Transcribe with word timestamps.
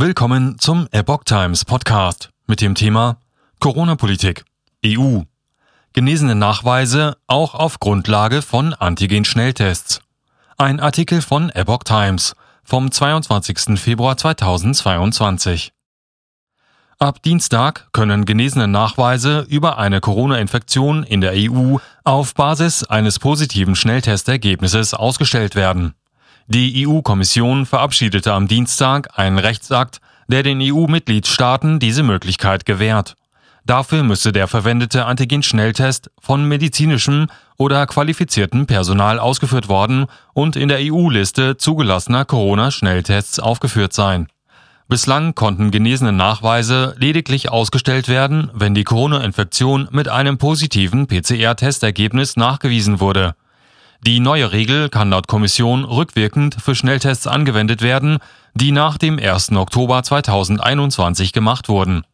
Willkommen 0.00 0.60
zum 0.60 0.86
Epoch 0.92 1.24
Times 1.24 1.64
Podcast 1.64 2.30
mit 2.46 2.60
dem 2.60 2.76
Thema 2.76 3.18
Corona-Politik 3.58 4.44
EU. 4.86 5.22
Genesene 5.92 6.36
Nachweise 6.36 7.16
auch 7.26 7.56
auf 7.56 7.80
Grundlage 7.80 8.40
von 8.40 8.74
Antigen-Schnelltests. 8.74 10.00
Ein 10.56 10.78
Artikel 10.78 11.20
von 11.20 11.50
Epoch 11.50 11.82
Times 11.82 12.36
vom 12.62 12.92
22. 12.92 13.76
Februar 13.80 14.16
2022. 14.16 15.72
Ab 17.00 17.20
Dienstag 17.24 17.88
können 17.90 18.24
genesene 18.24 18.68
Nachweise 18.68 19.46
über 19.48 19.78
eine 19.78 20.00
Corona-Infektion 20.00 21.02
in 21.02 21.20
der 21.20 21.32
EU 21.34 21.78
auf 22.04 22.34
Basis 22.34 22.84
eines 22.84 23.18
positiven 23.18 23.74
Schnelltestergebnisses 23.74 24.94
ausgestellt 24.94 25.56
werden. 25.56 25.94
Die 26.50 26.86
EU-Kommission 26.86 27.66
verabschiedete 27.66 28.32
am 28.32 28.48
Dienstag 28.48 29.18
einen 29.18 29.38
Rechtsakt, 29.38 30.00
der 30.28 30.42
den 30.42 30.60
EU-Mitgliedstaaten 30.62 31.78
diese 31.78 32.02
Möglichkeit 32.02 32.64
gewährt. 32.64 33.16
Dafür 33.66 34.02
müsse 34.02 34.32
der 34.32 34.48
verwendete 34.48 35.04
Antigen-Schnelltest 35.04 36.10
von 36.18 36.48
medizinischem 36.48 37.26
oder 37.58 37.86
qualifiziertem 37.86 38.66
Personal 38.66 39.18
ausgeführt 39.18 39.68
worden 39.68 40.06
und 40.32 40.56
in 40.56 40.68
der 40.68 40.78
EU-Liste 40.80 41.58
zugelassener 41.58 42.24
Corona-Schnelltests 42.24 43.40
aufgeführt 43.40 43.92
sein. 43.92 44.28
Bislang 44.88 45.34
konnten 45.34 45.70
genesene 45.70 46.12
Nachweise 46.12 46.94
lediglich 46.98 47.50
ausgestellt 47.50 48.08
werden, 48.08 48.50
wenn 48.54 48.74
die 48.74 48.84
Corona-Infektion 48.84 49.86
mit 49.90 50.08
einem 50.08 50.38
positiven 50.38 51.08
PCR-Testergebnis 51.08 52.38
nachgewiesen 52.38 53.00
wurde. 53.00 53.34
Die 54.06 54.20
neue 54.20 54.52
Regel 54.52 54.88
kann 54.88 55.10
laut 55.10 55.26
Kommission 55.26 55.84
rückwirkend 55.84 56.56
für 56.62 56.74
Schnelltests 56.74 57.26
angewendet 57.26 57.82
werden, 57.82 58.18
die 58.54 58.72
nach 58.72 58.96
dem 58.96 59.18
1. 59.18 59.52
Oktober 59.52 60.02
2021 60.02 61.32
gemacht 61.32 61.68
wurden. 61.68 62.04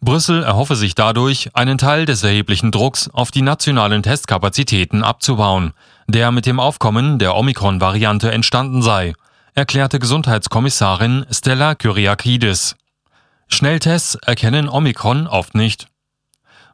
Brüssel 0.00 0.42
erhoffe 0.42 0.76
sich 0.76 0.94
dadurch, 0.94 1.50
einen 1.54 1.76
Teil 1.76 2.06
des 2.06 2.22
erheblichen 2.22 2.70
Drucks 2.70 3.10
auf 3.12 3.30
die 3.30 3.42
nationalen 3.42 4.02
Testkapazitäten 4.02 5.02
abzubauen, 5.02 5.72
der 6.06 6.30
mit 6.30 6.46
dem 6.46 6.60
Aufkommen 6.60 7.18
der 7.18 7.34
Omikron-Variante 7.36 8.30
entstanden 8.30 8.80
sei, 8.80 9.12
erklärte 9.54 9.98
Gesundheitskommissarin 9.98 11.26
Stella 11.30 11.74
Kyriakidis. 11.74 12.76
Schnelltests 13.48 14.14
erkennen 14.14 14.68
Omikron 14.68 15.26
oft 15.26 15.54
nicht. 15.54 15.88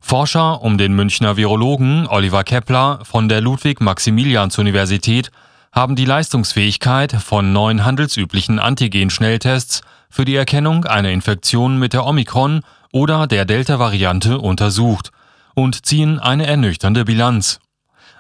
Forscher 0.07 0.61
um 0.61 0.77
den 0.77 0.93
Münchner 0.93 1.39
Virologen 1.39 2.07
Oliver 2.07 2.45
Kepler 2.45 3.01
von 3.05 3.27
der 3.31 3.41
Ludwig-Maximilians-Universität 3.41 5.31
haben 5.73 5.97
die 5.97 6.05
Leistungsfähigkeit 6.05 7.13
von 7.13 7.55
neun 7.55 7.87
handelsüblichen 7.87 8.59
Antigen-Schnelltests 8.59 9.81
für 10.11 10.27
die 10.27 10.37
Erkennung 10.37 10.85
einer 10.85 11.09
Infektion 11.09 11.79
mit 11.79 11.95
der 11.95 12.05
Omikron- 12.05 12.61
oder 12.93 13.27
der 13.27 13.47
Delta-Variante 13.47 14.41
untersucht 14.41 15.11
und 15.55 15.87
ziehen 15.87 16.19
eine 16.19 16.47
ernüchternde 16.47 17.07
Bilanz. 17.07 17.61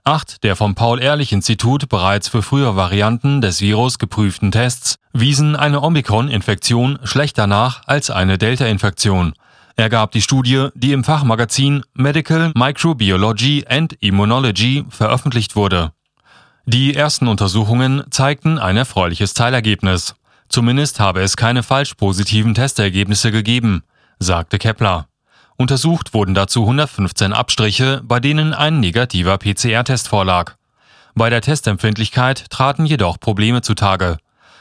Acht 0.04 0.42
der 0.42 0.56
vom 0.56 0.74
Paul-Ehrlich-Institut 0.74 1.90
bereits 1.90 2.28
für 2.28 2.40
frühe 2.40 2.76
Varianten 2.76 3.42
des 3.42 3.60
Virus 3.60 3.98
geprüften 3.98 4.52
Tests 4.52 4.96
wiesen 5.12 5.54
eine 5.54 5.82
Omikron-Infektion 5.82 6.98
schlechter 7.04 7.46
nach 7.46 7.82
als 7.86 8.08
eine 8.08 8.38
Delta-Infektion 8.38 9.34
ergab 9.76 10.12
die 10.12 10.22
Studie, 10.22 10.68
die 10.74 10.92
im 10.92 11.04
Fachmagazin 11.04 11.82
Medical 11.94 12.52
Microbiology 12.54 13.64
and 13.68 13.94
Immunology 14.00 14.84
veröffentlicht 14.88 15.56
wurde. 15.56 15.92
Die 16.66 16.94
ersten 16.94 17.28
Untersuchungen 17.28 18.04
zeigten 18.10 18.58
ein 18.58 18.76
erfreuliches 18.76 19.34
Teilergebnis. 19.34 20.14
Zumindest 20.48 21.00
habe 21.00 21.20
es 21.20 21.36
keine 21.36 21.62
falsch 21.62 21.94
positiven 21.94 22.54
Testergebnisse 22.54 23.32
gegeben, 23.32 23.82
sagte 24.18 24.58
Kepler. 24.58 25.06
Untersucht 25.56 26.14
wurden 26.14 26.34
dazu 26.34 26.62
115 26.62 27.32
Abstriche, 27.32 28.00
bei 28.04 28.18
denen 28.18 28.54
ein 28.54 28.80
negativer 28.80 29.38
PCR-Test 29.38 30.08
vorlag. 30.08 30.54
Bei 31.14 31.30
der 31.30 31.42
Testempfindlichkeit 31.42 32.50
traten 32.50 32.86
jedoch 32.86 33.20
Probleme 33.20 33.62
zutage. 33.62 34.18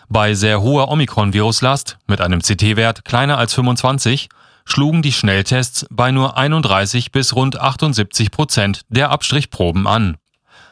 Bei 0.10 0.36
sehr 0.36 0.62
hoher 0.62 0.90
Omikron-Viruslast 0.90 1.98
mit 2.06 2.22
einem 2.22 2.42
CT-Wert 2.42 3.06
kleiner 3.06 3.38
als 3.38 3.54
25 3.56 4.30
schlugen 4.66 5.02
die 5.02 5.12
Schnelltests 5.12 5.86
bei 5.90 6.12
nur 6.12 6.38
31 6.38 7.12
bis 7.12 7.36
rund 7.36 7.60
78 7.60 8.32
Prozent 8.32 8.82
der 8.90 9.10
Abstrichproben 9.12 9.88
an. 9.88 10.18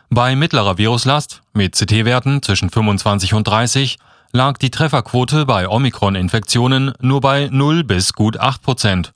Bei 0.10 0.36
mittlerer 0.36 0.78
Viruslast 0.78 1.42
mit 1.54 1.76
CT-Werten 1.76 2.42
zwischen 2.42 2.70
25 2.70 3.34
und 3.34 3.48
30 3.48 3.98
lag 4.34 4.58
die 4.58 4.72
Trefferquote 4.72 5.46
bei 5.46 5.68
Omikron-Infektionen 5.68 6.94
nur 7.00 7.22
bei 7.22 7.50
0 7.52 7.84
bis 7.84 8.14
gut 8.14 8.40
8 8.40 8.62
Prozent. 8.62 9.14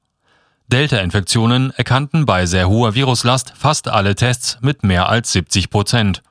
Delta-Infektionen 0.67 1.71
erkannten 1.71 2.25
bei 2.25 2.45
sehr 2.45 2.69
hoher 2.69 2.95
Viruslast 2.95 3.53
fast 3.55 3.87
alle 3.87 4.15
Tests 4.15 4.57
mit 4.61 4.83
mehr 4.83 5.09
als 5.09 5.31
70 5.31 5.69
Prozent. 5.69 6.23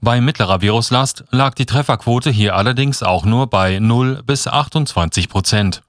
Bei 0.00 0.20
mittlerer 0.20 0.60
Viruslast 0.60 1.24
lag 1.30 1.54
die 1.54 1.66
Trefferquote 1.66 2.30
hier 2.30 2.54
allerdings 2.54 3.02
auch 3.02 3.24
nur 3.24 3.48
bei 3.48 3.78
0 3.78 4.22
bis 4.24 4.46
28 4.46 5.28
Prozent. 5.28 5.82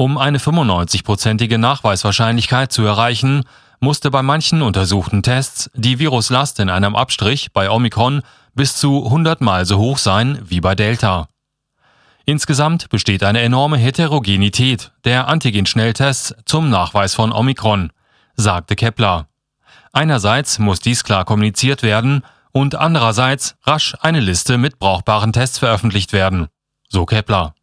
Um 0.00 0.16
eine 0.16 0.38
95-prozentige 0.38 1.58
Nachweiswahrscheinlichkeit 1.58 2.70
zu 2.70 2.84
erreichen, 2.84 3.42
musste 3.80 4.12
bei 4.12 4.22
manchen 4.22 4.62
untersuchten 4.62 5.24
Tests 5.24 5.72
die 5.74 5.98
Viruslast 5.98 6.60
in 6.60 6.70
einem 6.70 6.94
Abstrich 6.94 7.52
bei 7.52 7.68
Omikron 7.68 8.22
bis 8.54 8.76
zu 8.76 9.06
100 9.06 9.40
Mal 9.40 9.66
so 9.66 9.76
hoch 9.78 9.98
sein 9.98 10.38
wie 10.44 10.60
bei 10.60 10.76
Delta. 10.76 11.26
Insgesamt 12.26 12.90
besteht 12.90 13.24
eine 13.24 13.40
enorme 13.40 13.76
Heterogenität 13.76 14.92
der 15.02 15.26
Antigen-Schnelltests 15.26 16.32
zum 16.44 16.70
Nachweis 16.70 17.16
von 17.16 17.32
Omikron, 17.32 17.90
sagte 18.36 18.76
Kepler. 18.76 19.26
Einerseits 19.92 20.60
muss 20.60 20.78
dies 20.78 21.02
klar 21.02 21.24
kommuniziert 21.24 21.82
werden 21.82 22.22
und 22.52 22.76
andererseits 22.76 23.56
rasch 23.64 23.96
eine 24.00 24.20
Liste 24.20 24.58
mit 24.58 24.78
brauchbaren 24.78 25.32
Tests 25.32 25.58
veröffentlicht 25.58 26.12
werden, 26.12 26.46
so 26.88 27.04
Kepler. 27.04 27.54